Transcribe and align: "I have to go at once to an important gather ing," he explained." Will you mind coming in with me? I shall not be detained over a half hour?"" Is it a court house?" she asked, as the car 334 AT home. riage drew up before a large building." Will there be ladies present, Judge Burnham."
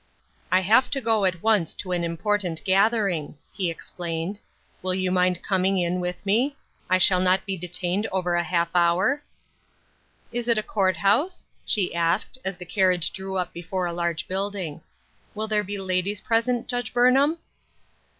"I 0.51 0.61
have 0.61 0.89
to 0.97 0.99
go 0.99 1.25
at 1.25 1.43
once 1.43 1.75
to 1.75 1.91
an 1.91 2.03
important 2.03 2.63
gather 2.63 3.07
ing," 3.07 3.37
he 3.53 3.69
explained." 3.69 4.39
Will 4.81 4.95
you 4.95 5.11
mind 5.11 5.43
coming 5.43 5.77
in 5.77 5.99
with 5.99 6.25
me? 6.25 6.57
I 6.89 6.97
shall 6.97 7.19
not 7.19 7.45
be 7.45 7.55
detained 7.55 8.07
over 8.11 8.33
a 8.33 8.41
half 8.41 8.69
hour?"" 8.73 9.21
Is 10.31 10.47
it 10.47 10.57
a 10.57 10.63
court 10.63 10.97
house?" 10.97 11.45
she 11.67 11.93
asked, 11.93 12.39
as 12.43 12.57
the 12.57 12.65
car 12.65 12.97
334 12.97 12.97
AT 12.97 12.97
home. 12.97 12.97
riage 12.97 13.13
drew 13.13 13.37
up 13.37 13.53
before 13.53 13.85
a 13.85 13.93
large 13.93 14.27
building." 14.27 14.81
Will 15.35 15.47
there 15.47 15.63
be 15.63 15.77
ladies 15.77 16.19
present, 16.21 16.67
Judge 16.67 16.95
Burnham." 16.95 17.37